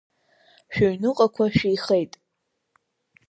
Шәыҩныҟақәа 0.73 1.45
шәеихеит. 1.55 2.13